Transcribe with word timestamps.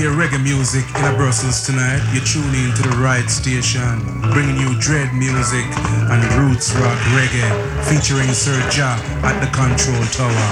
hear 0.00 0.12
reggae 0.12 0.42
music 0.42 0.84
in 0.96 1.04
a 1.04 1.14
Brussels 1.14 1.60
tonight, 1.66 2.00
you're 2.14 2.24
tuning 2.24 2.70
into 2.70 2.80
the 2.80 2.96
right 3.04 3.28
station, 3.28 4.00
bringing 4.32 4.56
you 4.56 4.72
dread 4.80 5.12
music 5.12 5.66
and 6.08 6.24
roots 6.40 6.72
rock 6.76 6.96
reggae, 7.12 7.44
featuring 7.84 8.32
Sir 8.32 8.56
Ja 8.72 8.96
at 9.28 9.36
the 9.44 9.50
control 9.52 10.00
tower. 10.16 10.48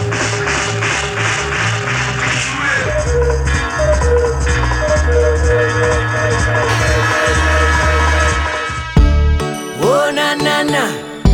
Oh 9.81 10.13
na 10.15 10.35
na 10.35 10.63
na, 10.63 10.85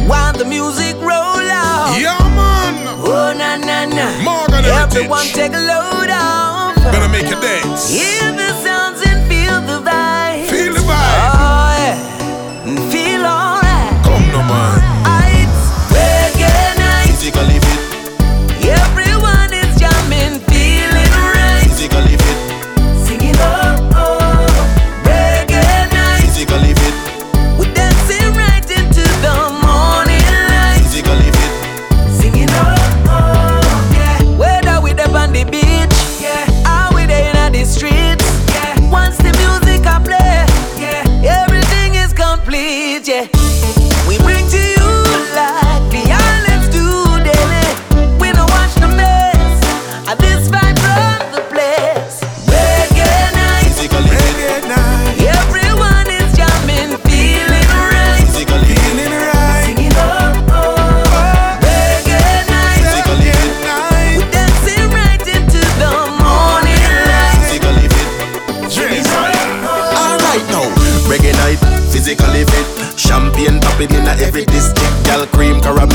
while 0.07 0.33
the 0.33 0.45
music 0.45 0.95
roll 1.03 1.51
out. 1.51 1.99
Yeah, 1.99 2.17
man. 2.39 2.75
Oh 3.03 3.35
na 3.37 3.57
na 3.57 3.87
na, 3.87 4.07
Morgan 4.23 4.65
everyone 4.67 5.27
take 5.35 5.53
a 5.53 5.59
load 5.59 6.11
off. 6.11 6.64
Gonna 6.93 7.09
make 7.09 7.29
you 7.31 7.41
dance. 7.41 8.74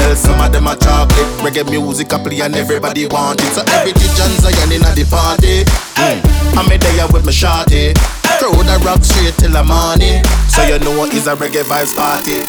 Caramel, 0.10 0.16
some 0.16 0.40
of 0.40 0.52
them 0.52 0.68
are 0.68 0.76
chocolate. 0.76 1.28
Reggae 1.44 1.70
music 1.70 2.12
a 2.12 2.20
play 2.20 2.42
and 2.42 2.56
everybody 2.56 3.06
want 3.08 3.42
it. 3.42 3.54
So 3.54 3.64
every 3.74 3.94
John 3.94 4.32
Zion 4.42 4.72
in 4.72 4.82
the 4.82 5.06
party. 5.10 5.64
Mm. 5.96 6.58
I'm 6.58 6.72
a 6.72 6.78
there 6.78 7.08
with 7.12 7.26
my 7.26 7.32
shawty. 7.32 7.94
Throw 8.40 8.52
the 8.52 8.82
rock 8.86 9.04
straight 9.04 9.36
till 9.36 9.52
the 9.52 9.64
morning. 9.64 10.24
So 10.50 10.64
you 10.64 10.80
know 10.80 11.06
it's 11.06 11.28
a 11.28 11.36
reggae 11.36 11.64
vibes 11.64 11.96
party. 11.96 12.42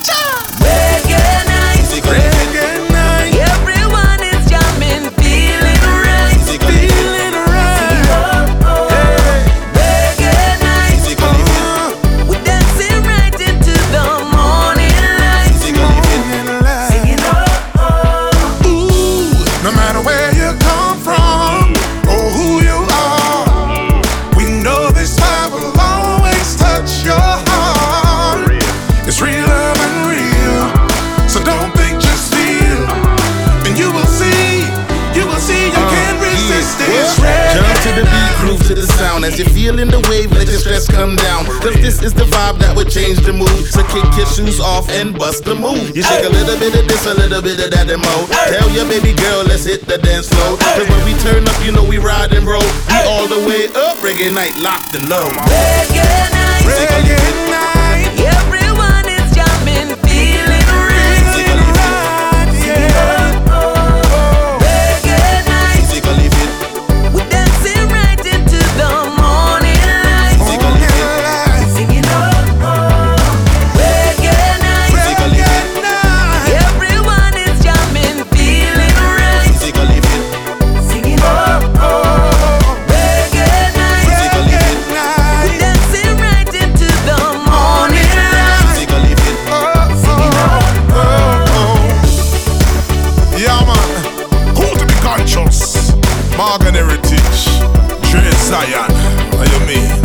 Reggae 0.62 1.46
night. 1.46 1.84
Reggae 2.02 2.69
Cause 41.60 41.76
this 41.84 42.02
is 42.02 42.14
the 42.14 42.24
vibe 42.24 42.58
that 42.64 42.72
would 42.74 42.88
change 42.88 43.20
the 43.20 43.32
mood. 43.32 43.52
So 43.68 43.84
kick 43.92 44.08
your 44.16 44.24
shoes 44.24 44.60
off 44.60 44.88
and 44.88 45.12
bust 45.12 45.44
the 45.44 45.54
move. 45.54 45.94
You 45.94 46.02
shake 46.02 46.24
a 46.24 46.32
little 46.32 46.56
bit 46.56 46.72
of 46.72 46.88
this, 46.88 47.04
a 47.04 47.12
little 47.12 47.42
bit 47.42 47.60
of 47.60 47.70
that 47.70 47.84
and 47.84 48.00
more. 48.00 48.24
Tell 48.48 48.68
your 48.72 48.88
baby 48.88 49.12
girl, 49.12 49.44
let's 49.44 49.68
hit 49.68 49.84
the 49.84 49.98
dance 49.98 50.32
floor. 50.32 50.56
Cause 50.56 50.88
when 50.88 51.04
we 51.04 51.12
turn 51.20 51.44
up, 51.46 51.58
you 51.60 51.72
know 51.72 51.84
we 51.84 51.98
ride 51.98 52.32
and 52.32 52.48
roll. 52.48 52.64
We 52.88 52.96
all 53.04 53.28
the 53.28 53.44
way 53.44 53.68
up, 53.76 54.00
reggae 54.00 54.32
night 54.32 54.56
locked 54.56 54.96
and 54.96 55.04
low. 55.08 55.28
Reggae 55.52 56.32
night. 56.32 56.64
Reggae 56.64 57.20
night, 57.52 57.79
Morgan 96.50 96.74
Heritage. 96.74 97.44
Trey 98.10 98.28
Zion. 98.32 98.90
What 99.38 99.48
you 99.52 99.66
mean? 99.68 99.99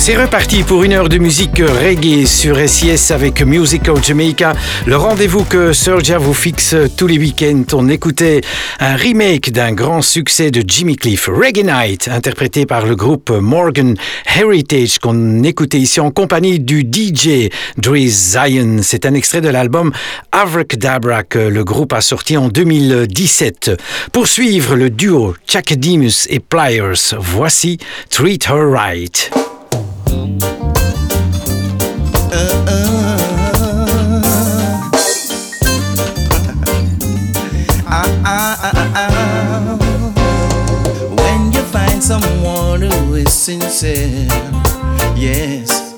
C'est 0.00 0.16
reparti 0.16 0.62
pour 0.62 0.82
une 0.82 0.94
heure 0.94 1.10
de 1.10 1.18
musique 1.18 1.58
reggae 1.58 2.24
sur 2.24 2.56
SIS 2.66 3.12
avec 3.12 3.42
Musical 3.42 4.02
Jamaica. 4.02 4.54
Le 4.86 4.96
rendez-vous 4.96 5.44
que 5.44 5.74
Sergia 5.74 6.16
vous 6.16 6.32
fixe 6.32 6.74
tous 6.96 7.06
les 7.06 7.18
week-ends. 7.18 7.64
On 7.74 7.86
écoutait 7.86 8.40
un 8.78 8.96
remake 8.96 9.52
d'un 9.52 9.72
grand 9.72 10.00
succès 10.00 10.50
de 10.50 10.64
Jimmy 10.66 10.96
Cliff, 10.96 11.28
Reggae 11.28 11.64
Night, 11.64 12.08
interprété 12.08 12.64
par 12.64 12.86
le 12.86 12.96
groupe 12.96 13.28
Morgan 13.28 13.94
Heritage, 14.34 14.98
qu'on 15.00 15.42
écoutait 15.42 15.78
ici 15.78 16.00
en 16.00 16.10
compagnie 16.10 16.60
du 16.60 16.80
DJ 16.80 17.50
Dre 17.76 18.06
Zion. 18.06 18.78
C'est 18.80 19.04
un 19.04 19.12
extrait 19.12 19.42
de 19.42 19.50
l'album 19.50 19.92
Avracadabra 20.32 21.24
que 21.24 21.38
le 21.38 21.62
groupe 21.62 21.92
a 21.92 22.00
sorti 22.00 22.38
en 22.38 22.48
2017. 22.48 23.72
Pour 24.14 24.28
suivre 24.28 24.76
le 24.76 24.88
duo 24.88 25.34
Chakademus 25.46 26.26
et 26.30 26.40
Pliers, 26.40 27.14
voici 27.18 27.76
Treat 28.08 28.46
Her 28.46 28.66
Right. 28.66 29.30
When 41.16 41.52
you 41.52 41.62
find 41.62 42.02
someone 42.02 42.82
who 42.82 43.14
is 43.14 43.32
sincere, 43.32 44.26
yes, 45.16 45.96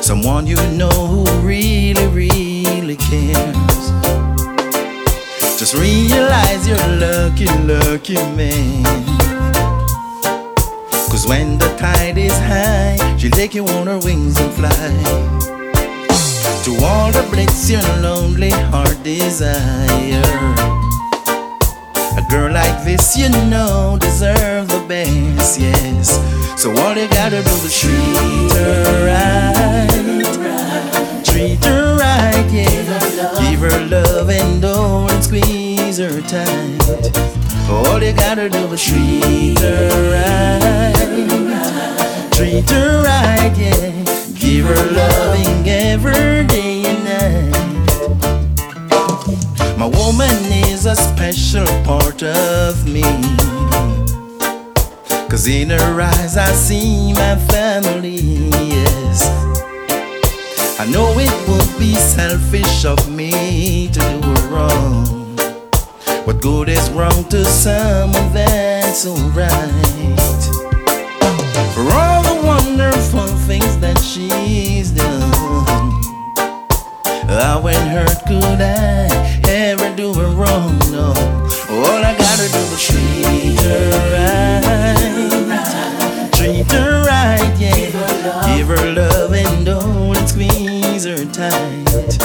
someone 0.00 0.46
you 0.46 0.56
know 0.72 0.88
who 0.88 1.24
really, 1.46 2.06
really 2.06 2.96
cares. 2.96 3.90
Just 5.58 5.74
realize 5.74 6.66
you're 6.66 6.78
lucky, 6.98 7.46
lucky 7.66 8.14
man. 8.36 9.19
Cause 11.10 11.26
when 11.26 11.58
the 11.58 11.66
tide 11.76 12.16
is 12.16 12.32
high, 12.32 12.96
she'll 13.18 13.32
take 13.32 13.52
you 13.52 13.66
on 13.66 13.88
her 13.88 13.98
wings 13.98 14.38
and 14.38 14.52
fly. 14.54 14.70
To 16.64 16.84
all 16.84 17.10
the 17.10 17.26
blitz 17.32 17.68
your 17.68 17.82
lonely 18.00 18.50
heart 18.50 19.02
desire. 19.02 20.22
A 22.16 22.22
girl 22.30 22.52
like 22.52 22.84
this, 22.84 23.16
you 23.16 23.28
know, 23.28 23.98
deserves 24.00 24.68
the 24.68 24.84
best, 24.86 25.58
yes. 25.58 26.10
So 26.60 26.70
all 26.70 26.96
you 26.96 27.08
gotta 27.08 27.42
do 27.42 27.50
is 27.66 27.80
treat 27.80 28.52
her 28.52 29.06
right. 29.10 29.90
Treat 31.24 31.64
her 31.64 31.96
right, 31.98 32.48
yeah. 32.52 33.50
Give 33.50 33.60
her 33.60 33.86
love 33.86 34.30
and 34.30 34.62
don't 34.62 35.22
squeeze 35.22 35.69
tight. 35.90 37.10
All 37.68 38.00
you 38.00 38.12
gotta 38.12 38.48
do 38.48 38.72
is 38.72 38.84
treat 38.84 39.58
her 39.58 39.88
right. 40.14 40.94
Treat 42.32 42.70
her 42.70 43.02
right, 43.02 43.52
yeah. 43.58 43.90
Give 44.38 44.66
her 44.66 44.90
loving 44.92 45.68
every 45.68 46.46
day 46.46 46.84
and 46.86 47.04
night. 47.04 47.50
My 49.76 49.86
woman 49.86 50.30
is 50.70 50.86
a 50.86 50.94
special 50.94 51.66
part 51.82 52.22
of 52.22 52.86
me. 52.86 53.02
Cause 55.28 55.48
in 55.48 55.70
her 55.70 56.00
eyes 56.00 56.36
I 56.36 56.52
see 56.52 57.12
my 57.14 57.34
family, 57.34 58.50
yes. 58.74 59.26
I 60.78 60.86
know 60.86 61.18
it 61.18 61.48
would 61.48 61.78
be 61.80 61.94
selfish 61.96 62.84
of 62.84 63.08
me 63.10 63.88
to 63.88 64.00
do 64.00 64.28
her 64.28 64.48
wrong. 64.50 65.19
What 66.30 66.42
good 66.42 66.68
is 66.68 66.88
wrong 66.90 67.24
to 67.30 67.44
someone 67.44 68.32
that's 68.32 69.04
alright? 69.04 69.50
For 71.74 71.82
all 71.92 72.22
the 72.22 72.40
wonderful 72.44 73.26
things 73.48 73.76
that 73.78 73.98
she's 73.98 74.92
done, 74.92 75.32
how 77.28 77.66
and 77.66 77.90
hurt 77.90 78.24
could 78.28 78.60
I 78.60 79.08
ever 79.48 79.92
do 79.96 80.14
her 80.14 80.30
wrong? 80.30 80.78
No, 80.92 81.08
all 81.68 82.04
I 82.04 82.14
gotta 82.16 82.48
do 82.52 82.58
is 82.58 82.86
treat 82.86 83.60
her 83.62 83.90
right, 84.14 85.02
treat 86.32 86.70
her 86.70 87.02
right, 87.08 87.58
yeah. 87.58 88.56
Give 88.56 88.68
her 88.68 88.92
love 88.94 89.32
and 89.32 89.66
don't 89.66 90.28
squeeze 90.28 90.79
her 91.04 91.24
tight. 91.32 92.18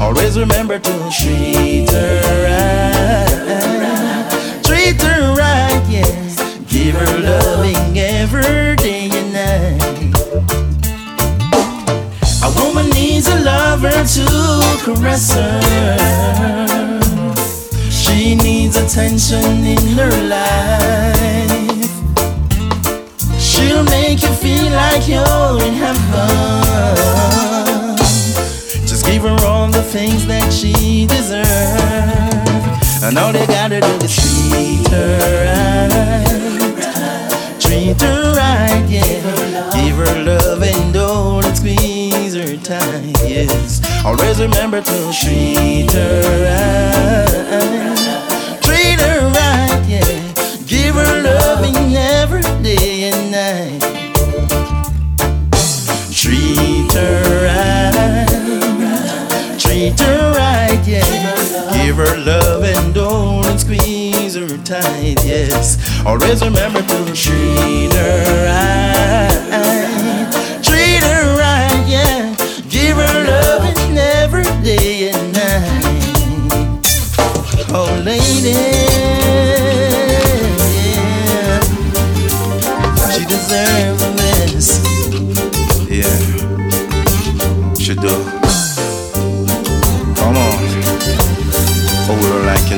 Always 0.00 0.38
remember 0.38 0.78
to 0.78 1.10
treat 1.10 1.90
her 1.90 2.20
right, 2.46 3.28
treat 4.62 5.00
her 5.02 5.34
right, 5.34 5.82
yeah. 5.88 6.04
Give 6.66 6.94
her 6.94 7.18
loving 7.18 7.98
every 7.98 8.76
day 8.76 9.10
and 9.12 9.32
night. 9.32 9.82
A 12.42 12.50
woman 12.62 12.88
needs 12.90 13.28
a 13.28 13.38
lover 13.40 14.04
to 14.16 14.26
caress 14.84 15.32
her. 15.32 17.00
She 17.90 18.34
needs 18.34 18.76
attention 18.76 19.64
in 19.64 19.82
her 19.98 20.16
life. 20.28 21.90
She'll 23.38 23.84
make 23.84 24.22
you 24.22 24.32
feel 24.34 24.70
like 24.72 25.06
you're 25.06 25.62
in 25.62 25.74
heaven. 25.74 27.55
All 29.56 29.70
the 29.72 29.82
things 29.82 30.26
that 30.26 30.52
she 30.52 31.06
deserves. 31.06 31.46
And 33.02 33.16
all 33.16 33.32
they 33.32 33.46
gotta 33.46 33.80
do 33.80 33.92
is 34.04 34.14
treat 34.14 34.86
her 34.88 35.18
right. 35.46 36.26
Treat 37.58 38.00
her 38.02 38.34
right, 38.36 38.84
yeah. 38.86 39.72
Give 39.72 39.96
her 39.96 40.14
love 40.22 40.62
and 40.62 40.92
don't 40.92 41.56
squeeze 41.56 42.34
her 42.34 42.56
tight, 42.58 43.16
yes. 43.24 43.80
Always 44.04 44.38
remember 44.40 44.82
to 44.82 45.12
treat 45.20 45.90
her 45.92 46.20
right. 46.44 47.40
Treat 48.62 49.00
her 49.00 49.20
right, 49.38 49.82
yeah. 49.88 50.04
Give 50.66 50.94
her 50.96 51.22
loving 51.22 51.96
every 51.96 52.42
day 52.62 53.10
and 53.10 53.30
night. 53.32 53.80
Treat 56.12 56.92
her 56.92 57.22
right. 57.46 57.95
Treat 59.86 60.00
her 60.00 60.32
right, 60.32 60.82
yeah. 60.84 61.04
Give 61.72 61.94
her 61.94 62.16
love 62.16 62.64
and 62.64 62.92
don't 62.92 63.56
squeeze 63.56 64.34
her 64.34 64.58
tight, 64.64 65.24
yes. 65.24 65.78
Always 66.04 66.42
remember 66.42 66.82
to 66.82 67.04
treat 67.14 67.92
her 67.92 68.46
right. 68.46 69.30
Treat 70.60 71.04
her 71.04 71.36
right, 71.38 71.86
yeah. 71.86 72.34
Give 72.68 72.96
her 72.96 73.24
loving 73.26 73.96
every 73.96 74.42
day 74.64 75.10
and 75.12 75.32
night. 75.32 76.82
Oh, 77.70 78.02
lady, 78.04 78.58
yeah. 78.58 79.46
She 83.12 83.24
deserves 83.24 83.95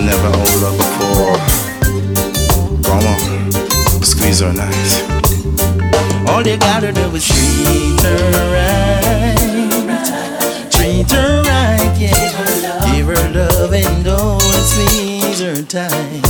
never 0.09 0.31
hold 0.39 0.63
her 0.65 0.75
before. 0.83 1.37
Come 2.83 3.05
on, 3.13 3.21
squeeze 4.03 4.41
her 4.41 4.53
nice. 4.55 4.93
All 6.27 6.43
you 6.47 6.57
gotta 6.57 6.93
do 6.93 7.05
is 7.15 7.27
treat 7.27 8.01
her 8.09 8.23
right. 8.57 9.37
Treat 10.71 11.11
her 11.11 11.43
right, 11.43 11.95
yeah. 12.01 12.87
Give 12.87 13.07
her 13.13 13.29
love 13.37 13.73
and 13.75 14.05
don't 14.05 14.41
squeeze 14.71 15.41
her 15.41 15.63
tight. 15.63 16.25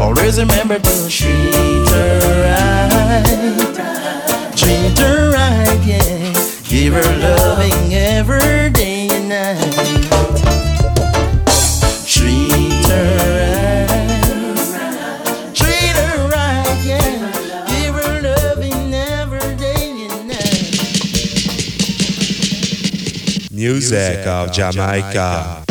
Always 0.00 0.38
remember 0.38 0.78
to 0.78 1.08
treat 1.10 1.88
her 1.92 2.18
right. 2.46 3.24
Treat 4.56 4.98
her 4.98 5.32
right, 5.36 5.80
yeah. 5.84 6.32
Give 6.64 6.94
her 6.94 7.10
loving 7.18 7.92
every 7.92 8.70
day 8.70 9.08
and 9.10 9.28
night. 9.28 10.05
Music 23.66 24.26
of 24.26 24.52
Jamaica. 24.52 25.64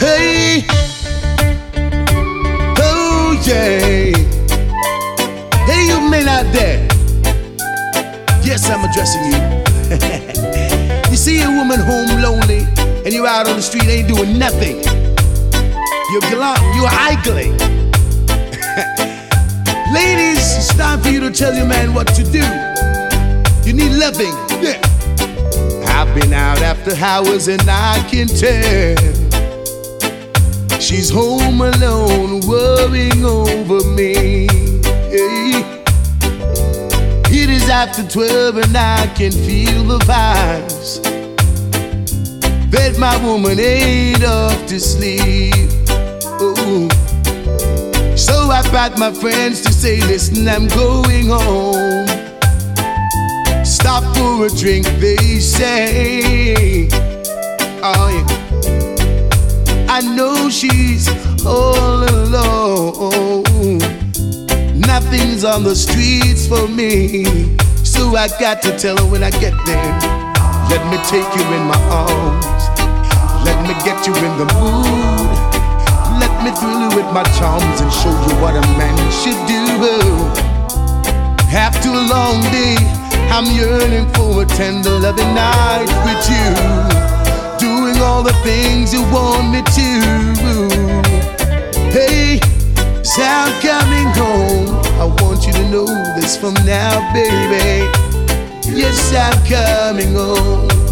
Hey, 0.00 0.64
oh 2.78 3.40
yeah. 3.44 4.16
Hey, 5.66 5.86
you 5.86 6.00
men 6.10 6.28
out 6.28 6.50
there. 6.52 6.88
Yes, 8.42 8.68
I'm 8.70 8.88
addressing 8.88 9.23
street, 13.64 13.88
ain't 13.88 14.08
doing 14.08 14.38
nothing. 14.38 14.76
You're 16.12 16.26
glum, 16.30 16.60
you're 16.76 16.94
idling. 17.10 17.56
Ladies, 19.92 20.44
it's 20.58 20.74
time 20.76 21.00
for 21.00 21.08
you 21.08 21.20
to 21.20 21.30
tell 21.30 21.54
your 21.54 21.66
man 21.66 21.94
what 21.94 22.08
to 22.08 22.22
do. 22.24 22.44
You 23.66 23.72
need 23.72 23.92
loving. 23.92 24.34
Yeah. 24.62 24.78
I've 25.96 26.14
been 26.14 26.32
out 26.34 26.60
after 26.60 26.94
hours 26.94 27.48
and 27.48 27.62
I 27.66 28.06
can 28.10 28.28
tell. 28.28 28.96
She's 30.78 31.08
home 31.08 31.62
alone, 31.62 32.40
worrying 32.46 33.24
over 33.24 33.82
me. 33.90 34.46
Hey. 35.14 35.64
It 37.32 37.48
is 37.50 37.68
after 37.70 38.06
12 38.06 38.58
and 38.58 38.76
I 38.76 39.06
can 39.14 39.32
feel 39.32 39.84
the 39.84 39.98
vibes. 40.00 40.83
Bet 42.70 42.98
my 42.98 43.16
woman 43.24 43.58
ain't 43.58 44.24
off 44.24 44.66
to 44.66 44.80
sleep. 44.80 45.54
Oh. 46.40 46.88
So 48.16 48.50
I 48.50 48.62
brought 48.70 48.98
my 48.98 49.12
friends 49.12 49.60
to 49.62 49.72
say, 49.72 50.00
listen, 50.02 50.48
I'm 50.48 50.68
going 50.68 51.28
home. 51.28 52.06
Stop 53.64 54.04
for 54.16 54.46
a 54.46 54.50
drink, 54.50 54.86
they 55.00 55.38
say. 55.40 56.88
Oh, 57.82 58.08
yeah. 58.08 59.86
I 59.88 60.00
know 60.16 60.48
she's 60.50 61.08
all 61.44 62.02
alone. 62.02 63.78
Nothing's 64.78 65.44
on 65.44 65.62
the 65.64 65.74
streets 65.74 66.46
for 66.46 66.66
me. 66.68 67.24
So 67.84 68.16
I 68.16 68.28
got 68.40 68.62
to 68.62 68.76
tell 68.78 68.96
her 68.96 69.06
when 69.10 69.22
I 69.22 69.30
get 69.30 69.54
there. 69.66 69.98
Let 70.68 70.82
me 70.90 70.98
take 71.08 71.28
you 71.36 71.44
in 71.54 71.62
my 71.66 71.78
arms. 71.90 72.53
Let 73.44 73.58
me 73.68 73.74
get 73.84 74.06
you 74.06 74.14
in 74.14 74.34
the 74.40 74.48
mood. 74.58 75.30
Let 76.20 76.34
me 76.44 76.50
thrill 76.58 76.80
you 76.80 76.90
with 76.96 77.08
my 77.12 77.24
charms 77.38 77.80
and 77.80 77.92
show 77.92 78.10
you 78.10 78.34
what 78.40 78.56
a 78.56 78.62
man 78.78 78.96
should 79.10 79.40
do. 79.46 79.62
After 81.52 81.88
a 81.88 82.04
long 82.08 82.42
day, 82.50 82.76
I'm 83.30 83.46
yearning 83.46 84.12
for 84.14 84.42
a 84.42 84.46
tender 84.46 84.98
loving 84.98 85.34
night 85.34 85.86
with 86.04 86.22
you. 86.28 86.46
Doing 87.58 88.00
all 88.02 88.22
the 88.22 88.34
things 88.42 88.92
you 88.92 89.02
want 89.12 89.50
me 89.52 89.62
to. 89.62 89.90
Hey, 91.90 92.40
so 93.02 93.22
I'm 93.22 93.52
coming 93.62 94.10
home. 94.18 94.82
I 95.00 95.06
want 95.22 95.46
you 95.46 95.52
to 95.52 95.68
know 95.70 95.86
this 96.16 96.36
from 96.36 96.54
now, 96.66 97.12
baby. 97.12 97.86
Yes, 98.66 99.14
I'm 99.14 99.38
coming 99.46 100.14
home. 100.14 100.83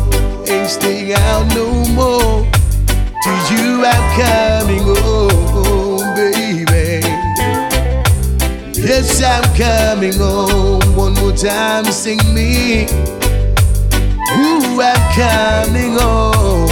Ain't 0.49 0.68
staying 0.68 1.12
out 1.14 1.46
no 1.54 1.66
more. 1.94 2.44
To 3.22 3.30
you 3.54 3.84
I'm 3.84 4.04
coming 4.18 4.82
home, 4.82 6.14
baby. 6.14 7.06
Yes, 8.75 9.22
I'm 9.22 9.44
coming 9.56 10.14
home. 10.14 10.80
One 10.96 11.14
more 11.14 11.32
time, 11.32 11.84
sing 11.84 12.18
me. 12.34 12.87
Ooh, 14.34 14.80
I'm 14.80 15.02
coming 15.14 15.92
home. 15.99 16.68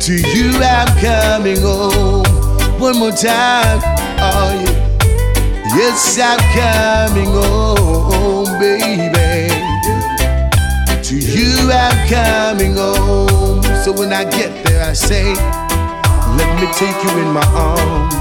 To 0.00 0.12
you 0.12 0.50
I'm 0.60 0.88
coming 0.98 1.60
home. 1.60 2.24
One 2.80 2.98
more 2.98 3.12
time, 3.12 3.80
oh 4.18 4.50
yeah. 4.64 4.82
Yes, 5.76 6.18
I'm 6.20 6.40
coming 6.52 7.30
home, 7.30 8.58
baby. 8.58 9.51
To 11.12 11.18
you 11.18 11.68
I'm 11.68 12.08
coming 12.08 12.72
home. 12.72 13.60
So 13.84 13.92
when 13.92 14.14
I 14.14 14.24
get 14.24 14.64
there, 14.64 14.80
I 14.82 14.94
say, 14.94 15.36
Let 16.40 16.48
me 16.56 16.64
take 16.72 16.96
you 17.04 17.12
in 17.20 17.28
my 17.36 17.44
arms. 17.52 18.16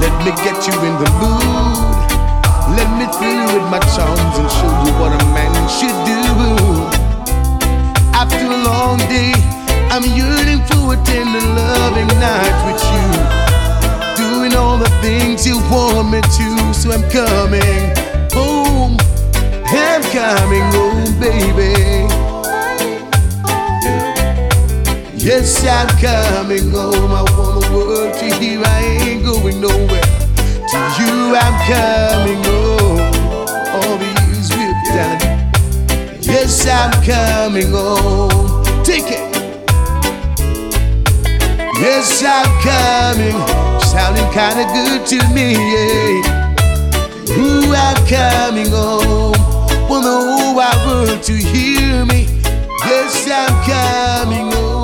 Let 0.00 0.16
me 0.24 0.32
get 0.40 0.56
you 0.64 0.72
in 0.80 0.96
the 0.96 1.10
mood. 1.20 2.08
Let 2.72 2.88
me 2.96 3.04
thrill 3.12 3.36
you 3.36 3.52
with 3.52 3.68
my 3.68 3.84
charms 3.92 4.32
and 4.40 4.48
show 4.48 4.72
you 4.80 4.96
what 4.96 5.12
a 5.12 5.20
man 5.36 5.52
should 5.68 5.92
do. 6.08 6.24
After 8.16 8.48
a 8.48 8.60
long 8.64 8.96
day, 9.12 9.36
I'm 9.92 10.08
yearning 10.16 10.64
for 10.72 10.94
a 10.94 11.04
tender, 11.04 11.44
loving 11.52 12.08
night 12.16 12.56
with 12.64 12.80
you. 12.96 13.08
Doing 14.16 14.54
all 14.56 14.78
the 14.78 14.88
things 15.04 15.46
you 15.46 15.58
want 15.68 16.08
me 16.08 16.22
to, 16.22 16.72
so 16.72 16.92
I'm 16.92 17.04
coming 17.12 17.92
home. 18.32 18.96
I'm 19.72 20.02
coming 20.10 20.66
home, 20.72 21.20
baby. 21.20 21.70
Yes, 25.16 25.64
I'm 25.64 25.86
coming 26.00 26.72
oh, 26.74 26.90
home. 26.90 27.12
I 27.12 27.22
want 27.36 27.64
the 27.64 27.72
world 27.72 28.14
to 28.18 28.34
hear 28.36 28.60
I 28.64 28.80
ain't 29.02 29.24
going 29.24 29.60
nowhere. 29.60 30.02
To 30.70 30.78
you, 30.98 31.36
I'm 31.36 31.56
coming 31.70 32.42
home. 32.42 32.98
All 33.76 33.96
the 33.96 34.10
years 34.26 34.50
we've 34.56 34.82
done. 34.90 35.20
Yes, 36.20 36.66
I'm 36.66 36.90
coming 37.04 37.70
home. 37.70 38.64
Take 38.82 39.06
it. 39.06 39.30
Yes, 41.78 42.24
I'm 42.26 42.50
coming. 42.60 43.36
Sounding 43.80 44.30
kinda 44.32 44.64
good 44.74 45.06
to 45.06 45.18
me, 45.32 45.52
yeah. 45.52 46.40
Ooh, 47.38 47.72
I'm 47.72 48.06
coming 48.06 48.70
home. 48.70 49.39
Want 49.90 50.04
the 50.04 50.10
whole 50.12 50.54
wide 50.54 50.86
world 50.86 51.20
to 51.24 51.32
hear 51.32 52.06
me. 52.06 52.28
Yes, 52.86 53.26
I'm 53.26 53.50
coming 53.66 54.52
home, 54.52 54.79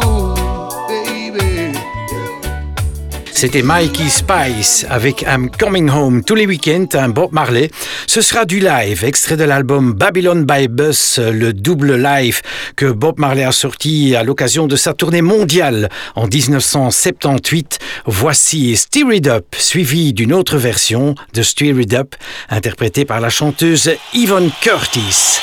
C'était 3.46 3.62
Mikey 3.62 4.08
Spice 4.08 4.84
avec 4.90 5.22
I'm 5.22 5.48
Coming 5.48 5.88
Home 5.88 6.24
tous 6.24 6.34
les 6.34 6.48
week-ends, 6.48 6.88
un 6.94 7.10
Bob 7.10 7.30
Marley. 7.30 7.70
Ce 8.08 8.20
sera 8.20 8.44
du 8.44 8.58
live, 8.58 9.04
extrait 9.04 9.36
de 9.36 9.44
l'album 9.44 9.92
Babylon 9.92 10.42
by 10.42 10.66
Bus, 10.66 11.20
le 11.20 11.52
double 11.52 11.94
live 11.94 12.42
que 12.74 12.86
Bob 12.86 13.20
Marley 13.20 13.44
a 13.44 13.52
sorti 13.52 14.16
à 14.16 14.24
l'occasion 14.24 14.66
de 14.66 14.74
sa 14.74 14.94
tournée 14.94 15.22
mondiale 15.22 15.90
en 16.16 16.26
1978. 16.26 17.78
Voici 18.06 18.76
Steer 18.76 19.14
It 19.14 19.28
Up, 19.28 19.54
suivi 19.56 20.12
d'une 20.12 20.32
autre 20.32 20.56
version 20.56 21.14
de 21.32 21.42
Steer 21.42 21.80
It 21.80 21.94
Up, 21.94 22.16
interprétée 22.50 23.04
par 23.04 23.20
la 23.20 23.30
chanteuse 23.30 23.92
Yvonne 24.12 24.50
Curtis. 24.60 25.38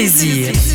paralisia. 0.00 0.69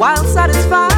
Le 0.00 0.52
plaisir. 0.52 0.89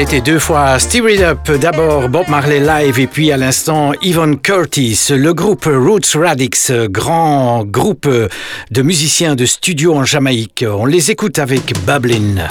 C'était 0.00 0.20
deux 0.20 0.38
fois 0.38 0.78
Steer 0.78 1.12
It 1.12 1.22
Up, 1.22 1.50
d'abord 1.60 2.08
Bob 2.08 2.28
Marley 2.28 2.60
Live 2.60 3.00
et 3.00 3.08
puis 3.08 3.32
à 3.32 3.36
l'instant 3.36 3.90
Yvonne 4.00 4.38
Curtis. 4.38 5.08
Le 5.10 5.34
groupe 5.34 5.64
Roots 5.64 6.14
Radix, 6.14 6.70
grand 6.88 7.64
groupe 7.64 8.06
de 8.06 8.82
musiciens 8.82 9.34
de 9.34 9.44
studio 9.44 9.96
en 9.96 10.04
Jamaïque. 10.04 10.64
On 10.64 10.86
les 10.86 11.10
écoute 11.10 11.40
avec 11.40 11.72
Bablin. 11.84 12.46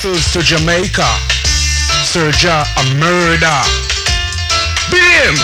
Brussels 0.00 0.32
to 0.32 0.40
Jamaica. 0.42 1.02
Serja 2.04 2.62
a 2.62 2.94
murder. 3.00 3.62
Beat 4.92 5.02
him. 5.02 5.34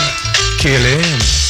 Kill 0.58 0.80
him. 0.80 1.43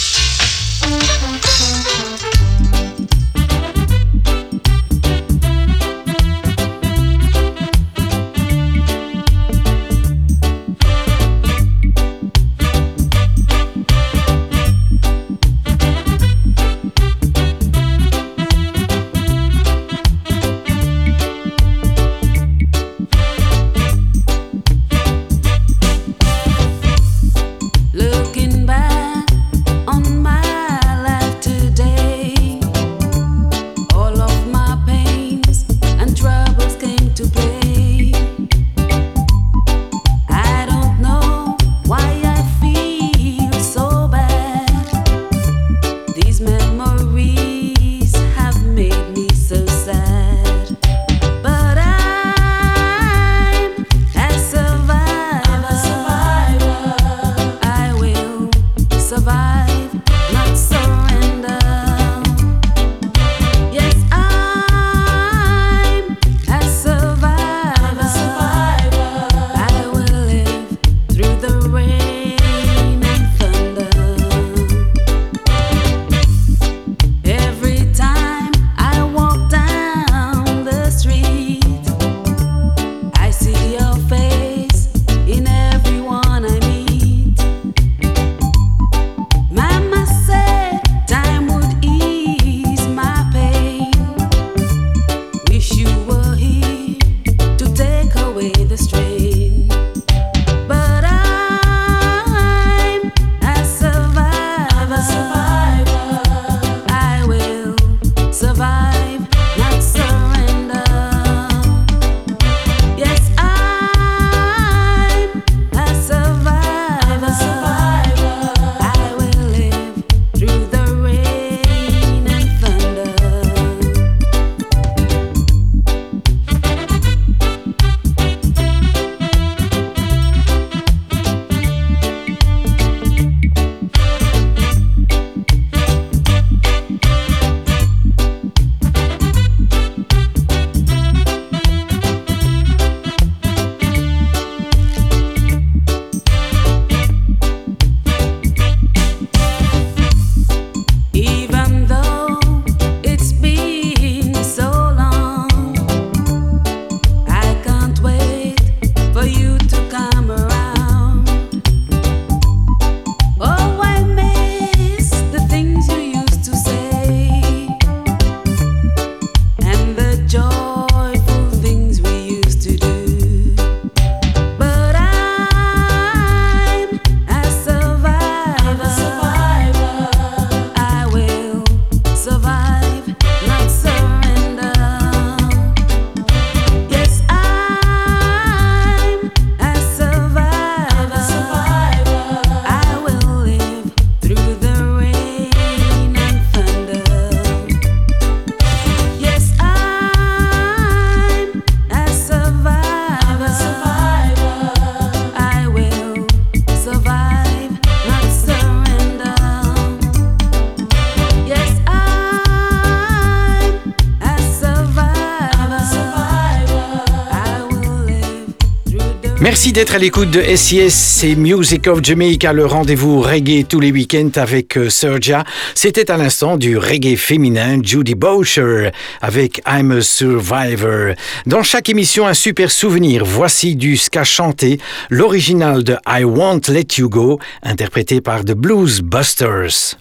Merci 219.44 219.72
d'être 219.72 219.94
à 219.94 219.98
l'écoute 219.98 220.30
de 220.30 220.40
SIS, 220.57 220.88
c'est 220.88 221.35
Music 221.35 221.87
of 221.87 222.02
Jamaica, 222.02 222.54
le 222.54 222.64
rendez-vous 222.64 223.20
reggae 223.20 223.66
tous 223.68 223.78
les 223.78 223.92
week-ends 223.92 224.30
avec 224.37 224.78
euh, 224.78 224.88
Serja. 224.88 225.44
C'était 225.74 226.11
à 226.11 226.16
l'instant 226.16 226.57
du 226.57 226.78
reggae 226.78 227.14
féminin 227.18 227.78
Judy 227.83 228.14
Boucher 228.14 228.88
avec 229.20 229.61
I'm 229.66 229.92
a 229.92 230.00
Survivor. 230.00 231.12
Dans 231.44 231.62
chaque 231.62 231.90
émission, 231.90 232.26
un 232.26 232.33
super 232.33 232.70
souvenir. 232.70 233.26
Voici 233.26 233.76
du 233.76 233.98
ska 233.98 234.24
chanté, 234.24 234.80
l'original 235.11 235.85
de 235.85 235.98
I 236.09 236.24
Won't 236.24 236.68
Let 236.68 236.96
You 236.96 237.11
Go, 237.11 237.38
interprété 237.62 238.22
par 238.22 238.46
The 238.46 238.54
Blues 238.54 239.02
Busters. 239.02 239.98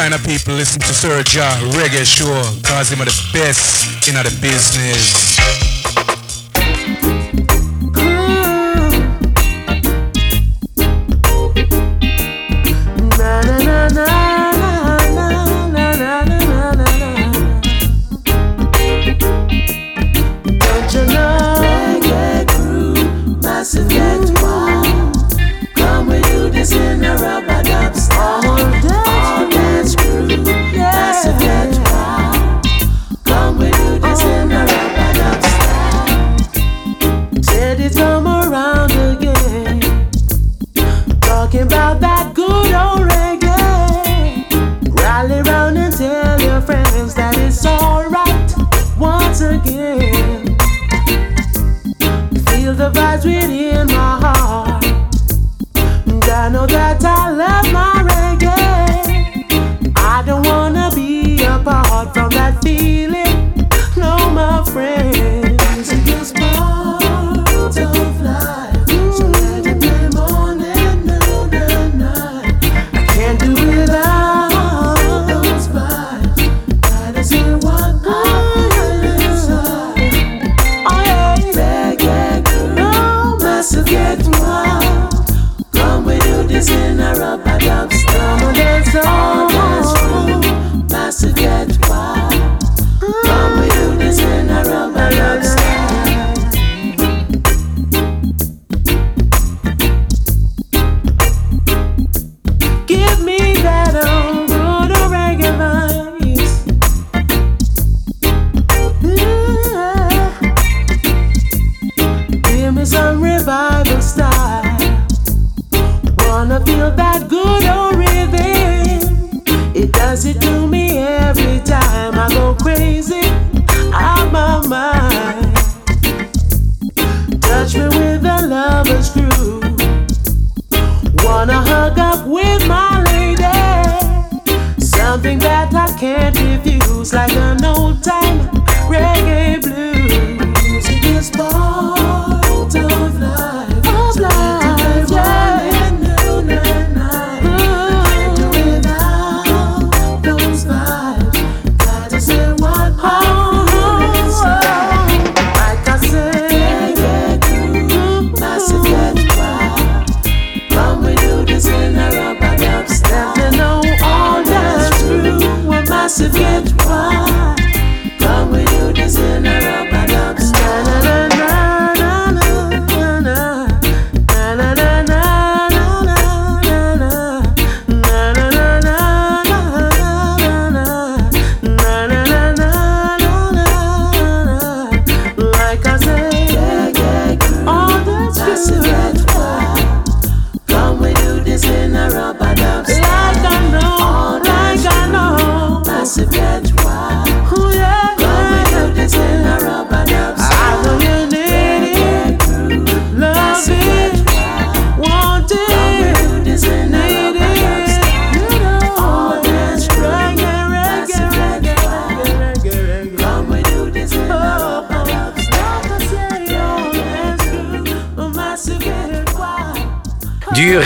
Kind 0.00 0.14
of 0.14 0.24
people 0.24 0.54
listen 0.54 0.80
to 0.80 0.94
Sir 0.94 1.22
Ja 1.28 1.50
Reggae 1.76 2.06
Show, 2.06 2.32
cause 2.62 2.88
him 2.90 3.02
are 3.02 3.04
the 3.04 3.30
best 3.34 4.08
in 4.08 4.14
the 4.14 4.30
business. 4.40 5.69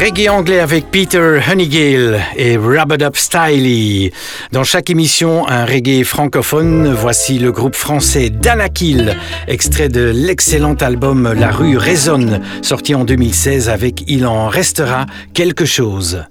Reggae 0.05 0.29
anglais 0.29 0.61
avec 0.61 0.91
Peter 0.91 1.41
Honeygale 1.51 2.21
et 2.37 2.59
Rubber 2.59 3.03
Up 3.03 3.17
Styley. 3.17 4.13
Dans 4.53 4.63
chaque 4.63 4.91
émission, 4.91 5.49
un 5.49 5.65
reggae 5.65 6.05
francophone. 6.05 6.93
Voici 6.93 7.39
le 7.39 7.51
groupe 7.53 7.75
français 7.75 8.29
Danakil, 8.29 9.17
extrait 9.49 9.89
de 9.89 10.13
l'excellent 10.15 10.75
album 10.75 11.33
La 11.33 11.51
rue 11.51 11.79
résonne, 11.79 12.43
sorti 12.61 12.95
en 12.95 13.07
2016 13.07 13.71
avec 13.71 14.05
Il 14.07 14.27
en 14.27 14.49
restera 14.49 15.07
quelque 15.33 15.65
chose. 15.65 16.27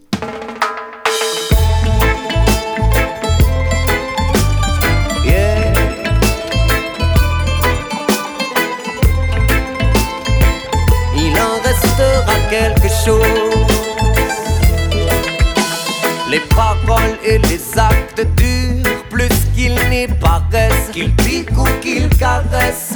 Qu'ils 20.94 21.14
piquent 21.16 21.58
ou 21.58 21.66
qu'ils 21.82 22.08
caressent. 22.18 22.96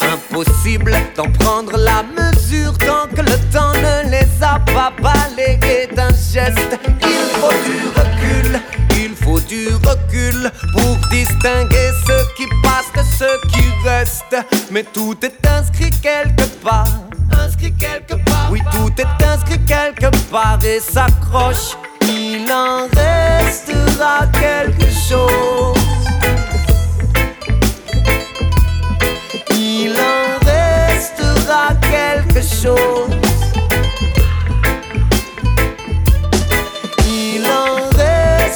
Impossible 0.00 0.92
d'en 1.16 1.30
prendre 1.32 1.76
la 1.76 2.02
mesure 2.02 2.76
tant 2.78 3.06
que 3.14 3.22
le 3.22 3.36
temps 3.50 3.72
ne 3.74 4.10
les 4.10 4.28
a 4.42 4.58
pas 4.60 4.92
balayés 5.02 5.88
d'un 5.94 6.10
geste. 6.10 6.78
Il 7.00 7.26
faut 7.40 7.58
du 7.64 7.78
recul, 7.96 8.60
il 8.96 9.16
faut 9.16 9.40
du 9.40 9.68
recul 9.88 10.50
pour 10.72 10.96
distinguer 11.08 11.90
ce 12.06 12.34
qui 12.36 12.46
passe 12.62 12.92
de 12.94 13.02
ce 13.18 13.48
qui 13.48 13.88
reste. 13.88 14.36
Mais 14.70 14.82
tout 14.82 15.16
est 15.22 15.46
inscrit 15.46 15.90
quelque 16.02 16.44
part. 16.62 16.88
Inscrit 17.32 17.72
quelque 17.72 18.16
part. 18.24 18.48
Oui, 18.50 18.60
tout 18.70 18.92
est 18.98 19.24
inscrit 19.24 19.64
quelque 19.64 20.10
part 20.30 20.58
et 20.62 20.80
s'accroche 20.80 21.76
il 22.02 22.50
en 22.50 22.86
restera 22.94 24.26
quelque 24.32 24.90
chose. 24.90 25.99
besos. 32.60 33.08
Y 37.06 37.38
lo 37.38 37.88
de 37.96 38.50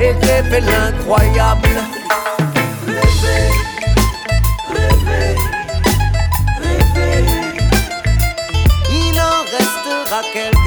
et 0.00 0.12
rêver 0.12 0.60
l'incroyable. 0.60 1.68
Rêver, 2.86 3.50
rêver, 4.74 5.36
rêver. 6.60 7.24
Il 8.90 9.20
en 9.20 9.42
restera 9.56 10.22
quelques 10.32 10.57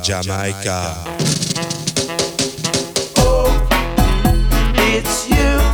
about 0.00 0.24
Jamaica. 0.24 0.94
Oh, 3.16 3.68
it's 4.76 5.28
you. 5.28 5.69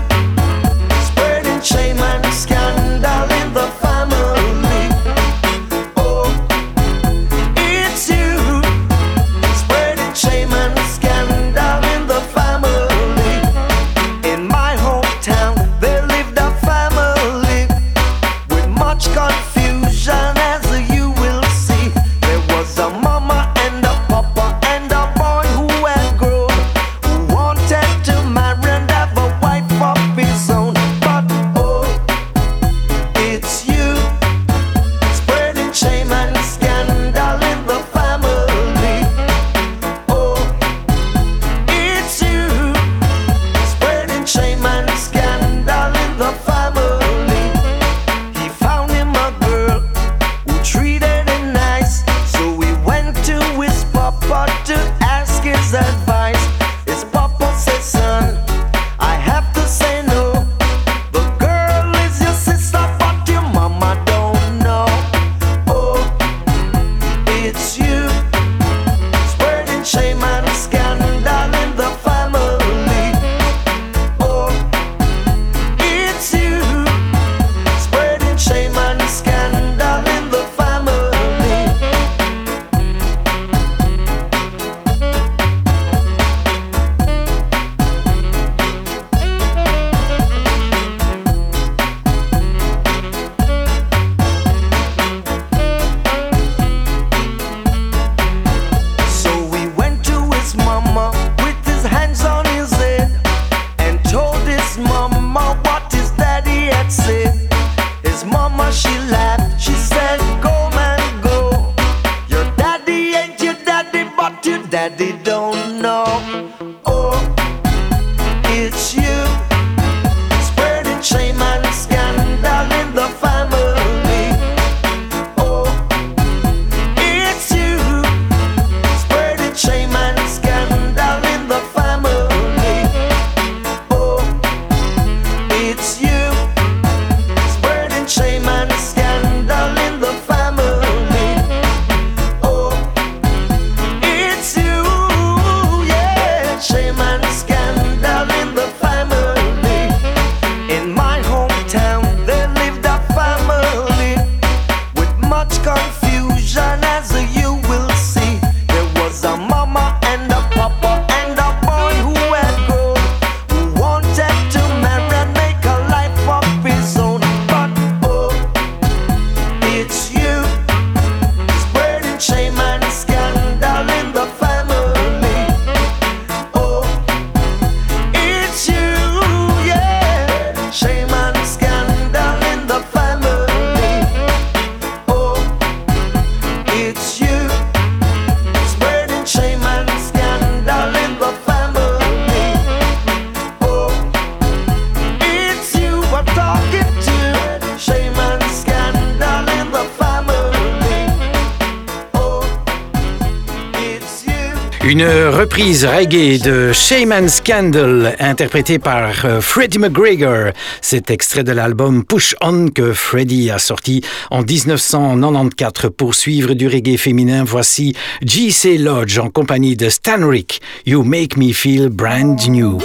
Reprise 205.56 205.86
reggae 205.86 206.38
de 206.38 206.70
Shaman 206.74 207.30
Scandal, 207.30 208.14
interprétée 208.18 208.78
par 208.78 209.24
euh, 209.24 209.40
Freddie 209.40 209.78
McGregor. 209.78 210.52
Cet 210.82 211.10
extrait 211.10 211.44
de 211.44 211.52
l'album 211.52 212.04
Push 212.04 212.34
On 212.42 212.68
que 212.68 212.92
Freddie 212.92 213.50
a 213.50 213.58
sorti 213.58 214.02
en 214.30 214.42
1994 214.42 215.92
pour 215.96 216.14
suivre 216.14 216.52
du 216.52 216.68
reggae 216.68 216.98
féminin. 216.98 217.42
Voici 217.44 217.94
G.C. 218.20 218.76
Lodge 218.76 219.18
en 219.18 219.30
compagnie 219.30 219.76
de 219.76 219.88
Stan 219.88 220.28
Rick. 220.28 220.60
You 220.84 221.04
Make 221.04 221.38
Me 221.38 221.54
Feel 221.54 221.88
Brand 221.88 222.38
New. 222.50 222.78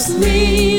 Just 0.00 0.18
leave. 0.18 0.69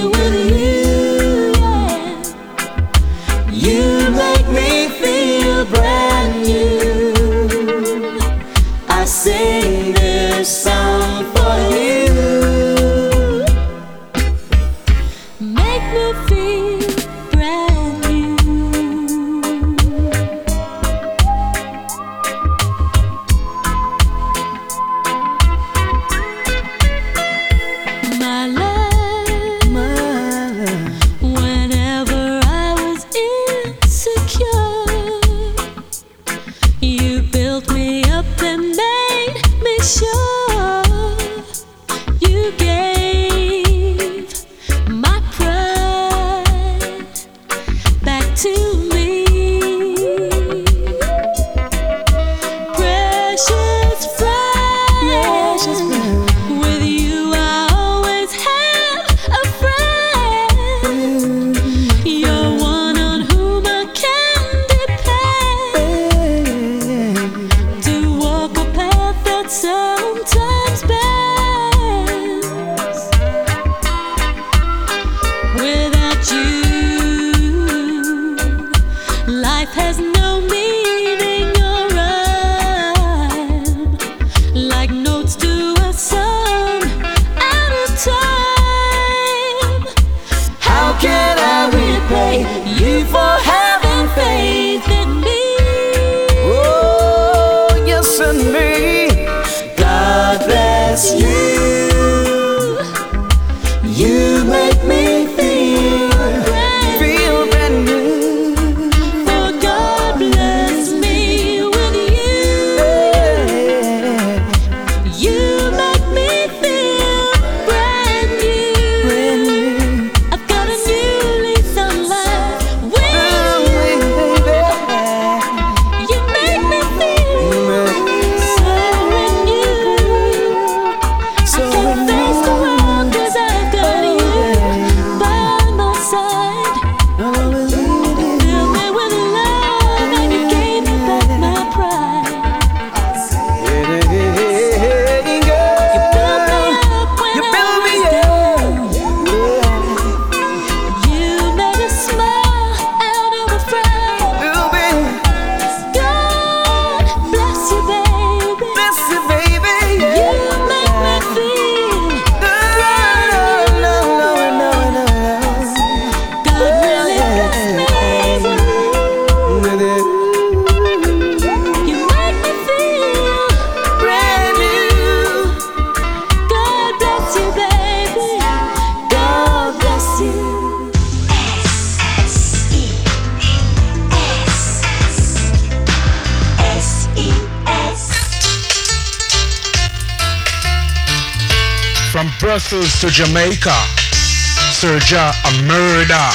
Serja 195.12 195.34
a 195.44 195.52
murder. 195.64 196.30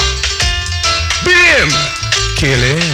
Him. 1.25 1.69
Kill 2.35 2.61
him. 2.61 2.86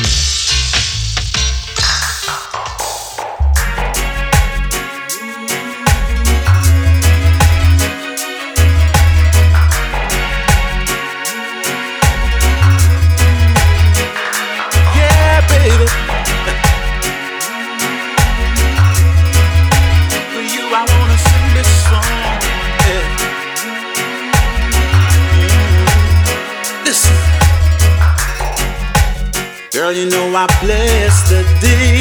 You 29.91 30.09
know 30.09 30.31
I 30.35 30.47
bless 30.61 31.27
the 31.29 31.43
day 31.59 31.99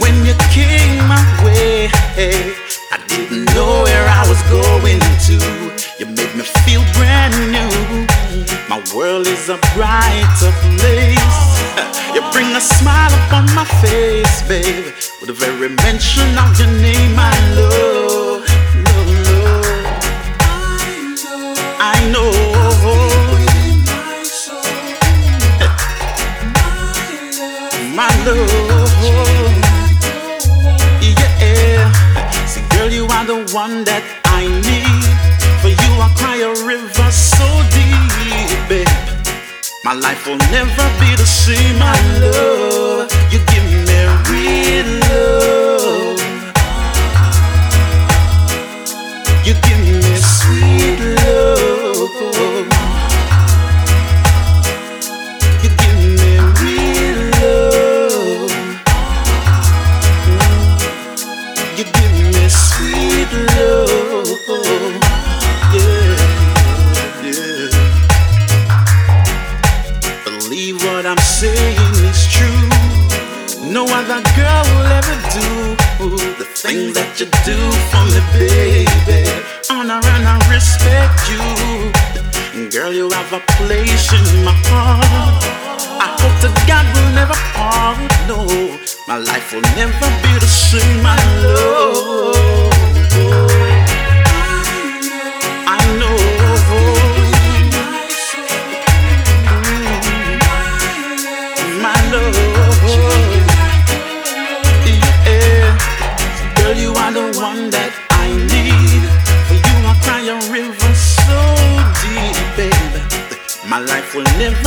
when 0.00 0.24
you 0.24 0.34
came 0.50 0.98
my 1.06 1.22
way. 1.44 1.88
I 2.90 2.98
didn't 3.06 3.44
know 3.54 3.82
where 3.84 4.06
I 4.08 4.26
was 4.26 4.40
going 4.50 5.00
to. 5.28 5.36
You 5.98 6.06
made 6.06 6.34
me 6.34 6.42
feel 6.64 6.82
brand 6.94 7.34
new. 7.52 8.06
My 8.68 8.82
world 8.94 9.26
is 9.26 9.48
a 9.48 9.58
brighter 9.74 10.52
place. 10.78 11.46
You 12.14 12.22
bring 12.32 12.48
a 12.56 12.60
smile 12.60 13.12
upon 13.26 13.44
my 13.54 13.66
face, 13.82 14.40
baby. 14.48 14.90
With 15.20 15.26
the 15.26 15.34
very 15.34 15.68
mention 15.68 16.38
of 16.38 16.58
your 16.58 16.70
name, 16.80 17.14
I 17.18 17.34
love, 17.58 18.42
love, 18.86 19.10
love. 19.28 19.66
I 21.78 22.10
know. 22.10 22.45
Love. 28.26 29.52
Yeah, 31.00 31.92
see, 32.46 32.62
girl, 32.76 32.90
you 32.90 33.06
are 33.06 33.24
the 33.24 33.40
one 33.54 33.84
that 33.84 34.02
I 34.24 34.42
need. 34.66 35.06
For 35.62 35.68
you, 35.68 35.90
I 36.02 36.08
cry 36.18 36.38
a 36.42 36.52
river 36.66 37.10
so 37.10 37.46
deep, 37.76 38.68
babe. 38.68 38.88
My 39.84 39.94
life 39.94 40.26
will 40.26 40.38
never 40.50 40.86
be 40.98 41.14
the 41.16 41.26
same, 41.26 41.78
my 41.78 41.94
love. 42.20 43.15
Do 75.40 76.08
the 76.38 76.44
things 76.44 76.94
that 76.94 77.20
you 77.20 77.26
do 77.44 77.58
for 77.90 78.04
me, 78.12 78.20
baby. 78.32 79.30
Honor 79.70 80.00
and 80.14 80.24
I 80.26 80.36
respect 80.52 81.18
you. 81.30 82.70
Girl, 82.70 82.92
you 82.92 83.10
have 83.10 83.32
a 83.32 83.40
place 83.58 84.12
in 84.12 84.44
my 84.44 84.54
heart. 84.68 85.44
I 86.00 86.08
hope 86.20 86.36
to 86.44 86.50
God 86.66 86.86
will 86.94 87.12
never 87.14 87.38
part. 87.54 87.98
No, 88.28 88.38
my 89.08 89.18
life 89.18 89.52
will 89.52 89.66
never 89.76 90.08
be 90.22 90.32
the 90.38 90.46
same, 90.46 91.02
my 91.02 91.16
love. 91.42 92.75
That 107.70 107.92
I 108.10 108.28
need. 108.52 109.04
For 109.48 109.56
you, 109.56 109.76
I 109.88 109.94
cry 110.04 110.22
a 110.28 110.36
river 110.52 110.92
so 110.94 111.38
deep, 112.04 112.36
baby. 112.56 113.00
My 113.68 113.80
life 113.80 114.14
will 114.14 114.28
never 114.38 114.65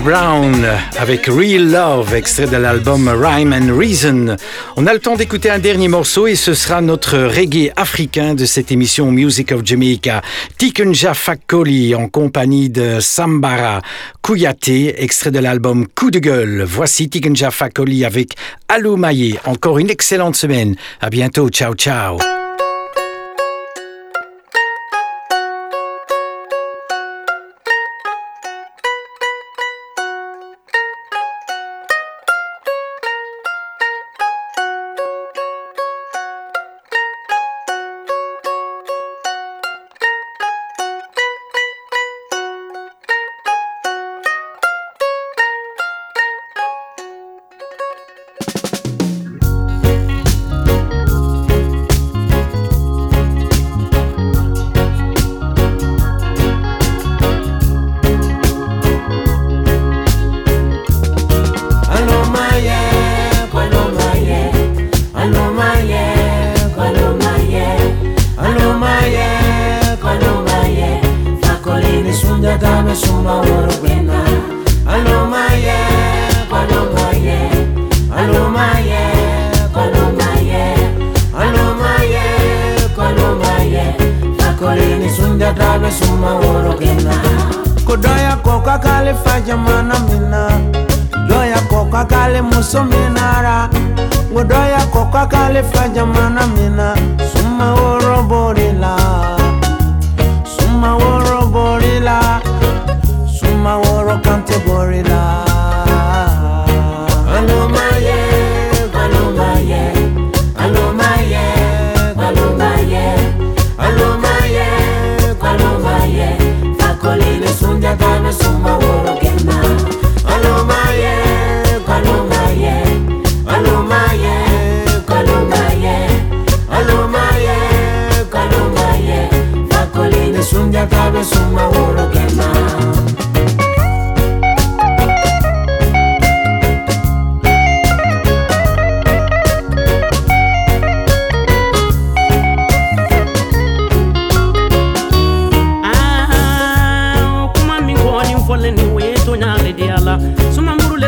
Brown 0.00 0.66
avec 0.98 1.26
Real 1.26 1.70
Love, 1.70 2.14
extrait 2.14 2.46
de 2.46 2.56
l'album 2.56 3.08
Rhyme 3.08 3.52
and 3.52 3.76
Reason. 3.76 4.36
On 4.76 4.86
a 4.86 4.92
le 4.92 4.98
temps 4.98 5.16
d'écouter 5.16 5.50
un 5.50 5.58
dernier 5.58 5.88
morceau 5.88 6.26
et 6.26 6.34
ce 6.34 6.54
sera 6.54 6.80
notre 6.80 7.18
reggae 7.18 7.70
africain 7.76 8.34
de 8.34 8.44
cette 8.44 8.72
émission 8.72 9.10
Music 9.10 9.52
of 9.52 9.64
Jamaica, 9.64 10.22
Tikunja 10.58 11.14
Fakoli 11.14 11.94
en 11.94 12.08
compagnie 12.08 12.70
de 12.70 13.00
Sambara 13.00 13.80
Kouyaté, 14.20 15.02
extrait 15.02 15.30
de 15.30 15.38
l'album 15.38 15.86
Coup 15.86 16.10
de 16.10 16.18
gueule. 16.18 16.64
Voici 16.66 17.08
Tikunja 17.08 17.50
Fakoli 17.50 18.04
avec 18.04 18.34
Alou 18.68 18.96
Maye. 18.96 19.38
Encore 19.44 19.78
une 19.78 19.90
excellente 19.90 20.36
semaine. 20.36 20.76
À 21.00 21.10
bientôt. 21.10 21.48
Ciao, 21.48 21.74
ciao. 21.74 22.18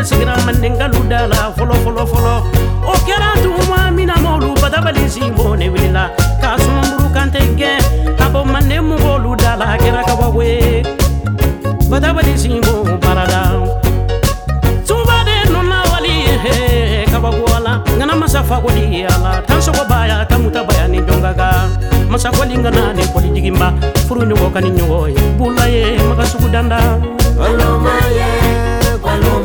sigira 0.05 0.37
manden 0.45 0.77
galuda 0.77 1.25
la 1.25 1.49
fɔlɔ 1.57 1.75
fɔlɔ 1.83 2.03
fɔlɔ 2.11 2.33
o 2.85 2.93
kɛra 3.05 3.29
tuguma 3.41 3.89
min 3.89 4.05
na 4.07 4.15
mɔlu 4.21 4.53
batabali 4.61 5.09
sinbo 5.09 5.57
ne 5.57 5.65
wulila 5.69 6.03
k'a 6.41 6.57
sunburu 6.61 7.09
kante 7.15 7.41
gɛn 7.57 7.81
ka 8.17 8.25
bɔ 8.29 8.45
manden 8.45 8.81
mɔgɔlu 8.89 9.31
da 9.41 9.55
la 9.57 9.65
a 9.73 9.77
kɛra 9.81 10.01
kabako 10.05 10.41
ye 10.45 10.83
batabali 11.89 12.37
sinbo 12.37 12.85
baarada 13.01 13.41
sunbaden 14.85 15.49
nɔna 15.49 15.77
wali 15.89 16.15
kabako 17.09 17.45
ala 17.57 17.81
ŋana 17.97 18.13
masa 18.13 18.43
fakoli 18.45 19.09
la 19.09 19.41
tan 19.47 19.57
sɔgɔbaya 19.57 20.27
tamutabaya 20.29 20.85
ni 20.87 20.99
dɔnkaka 21.01 21.49
masa 22.11 22.29
kolingana 22.29 22.93
ni 22.93 23.03
koli 23.09 23.29
diginba 23.33 23.73
furu 24.07 24.21
ɲɔgɔn 24.21 24.53
ka 24.53 24.59
ni 24.61 24.69
ɲɔgɔn 24.69 25.09
ye 25.09 25.21
bula 25.37 25.65
ye 25.65 25.97
maga 26.07 26.25
sugu 26.29 26.47
danda. 26.53 26.77
Paloma, 27.35 27.91
yeah, 28.15 28.95
Paloma. 29.03 29.44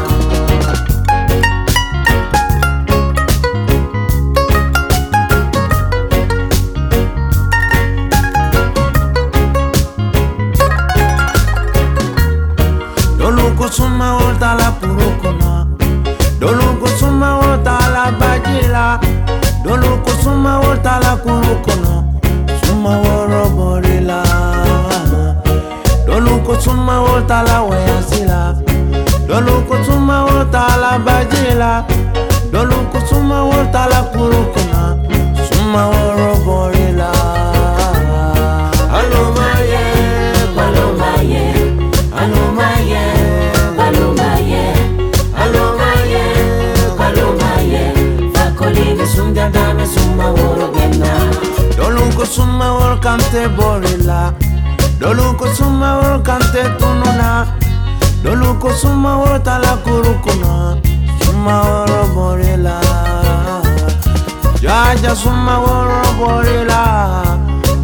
suma 59.51 59.59
wol 59.59 59.63
tala 59.63 59.77
kurukuna 59.83 60.77
Suma 61.23 61.61
woro 61.63 62.03
borila 62.15 62.77
Jaja 64.61 65.15
suma 65.15 65.59
woro 65.59 66.03
borila 66.19 66.81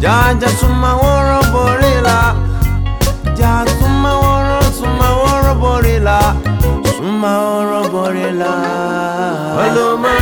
Jaja 0.00 0.48
suma 0.48 0.94
woro 0.96 1.40
borila 1.52 2.34
Ja 3.36 3.64
suma 3.80 4.12
woro 4.22 4.60
suma 4.72 5.08
woro 5.20 5.54
borila 5.60 6.18
Suma 6.96 7.32
woro 7.38 7.88
borila 7.92 8.52
Paloma 9.56 10.14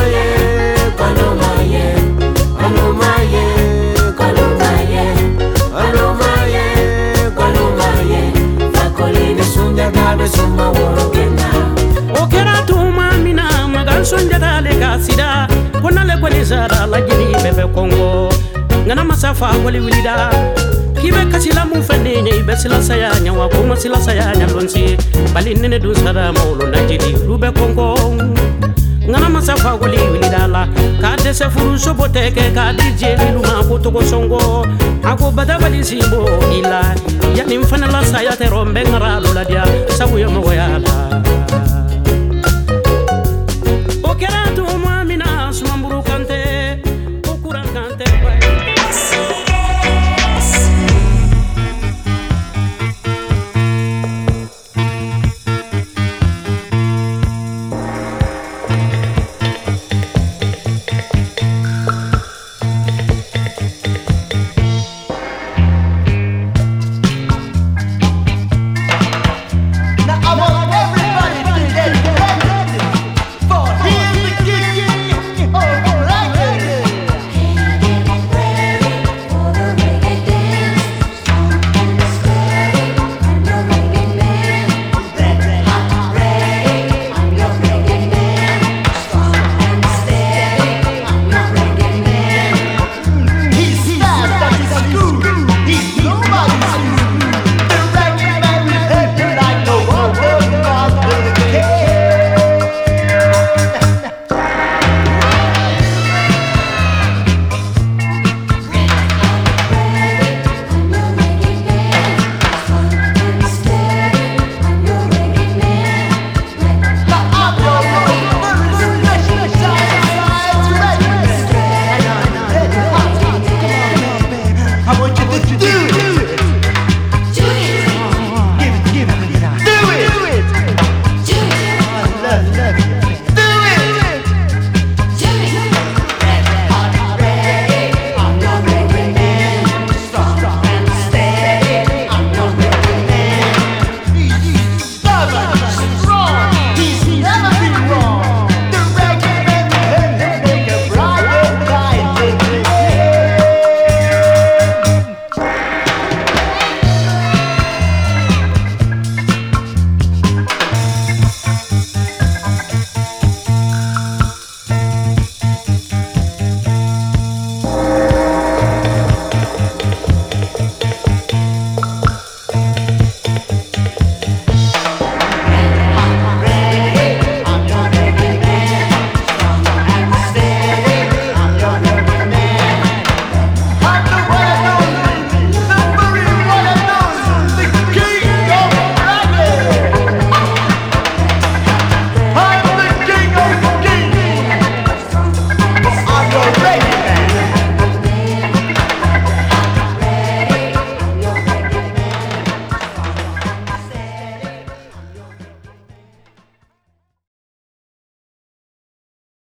abesoma 10.07 10.71
wologenda 10.71 11.49
okera 12.23 12.63
tuma 12.67 13.13
mina 13.25 13.45
magansonjatale 13.69 14.73
ka 14.79 15.01
sida 15.01 15.49
ko 15.83 15.91
nale 15.91 16.15
koni 16.21 16.45
sara 16.45 16.87
lajini 16.87 17.35
bɛbɛ 17.43 17.65
kɔngɔ 17.75 18.11
ngana 18.87 19.03
masafa 19.05 19.51
wali 19.65 19.81
wilida. 19.81 20.31
K'i 20.95 21.11
bɛ 21.11 21.31
kasila 21.31 21.67
mun 21.67 21.83
fɛ 21.83 22.03
ne 22.03 22.11
ɲɛ 22.23 22.33
i 22.39 22.43
bɛ 22.43 22.55
silasaya 22.57 23.11
ɲɛ 23.19 23.31
wa 23.37 23.49
ko 23.49 23.63
ma 23.67 23.75
silasaya 23.75 24.33
ɲɛ 24.39 24.47
lonse 24.55 24.97
bali 25.35 25.55
nene 25.55 25.79
dun 25.79 25.95
sara 25.95 26.33
mawolo 26.33 26.71
najidi 26.71 27.11
olu 27.23 27.35
bɛ 27.39 27.51
kɔngɔ 27.53 27.87
nganamasa 29.09 29.55
fakoli 29.63 29.99
wilidala 30.13 30.67
ka 31.01 31.11
dɛsɛ 31.23 31.47
furuso 31.55 31.95
botɛ 31.95 32.31
kɛ 32.37 32.45
ka 32.57 32.73
di 32.79 32.87
jelilu 32.99 33.41
ma 33.43 33.63
ko 33.69 33.79
togosɔngɔ 33.79 34.41
a 35.05 35.17
ko 35.17 35.31
badabali 35.31 35.81
sibo 35.85 36.27
i 36.51 36.61
la 36.63 36.81
yanin 37.37 37.63
fanala 37.63 38.03
saya 38.03 38.35
tɛrɔ 38.35 38.61
n 38.67 38.71
bɛ 38.75 38.83
ŋara 38.91 39.11
loladiya 39.23 39.65
sabu 39.97 40.19
ye 40.19 40.27
mɔgɔya 40.27 40.67
la 40.85 41.76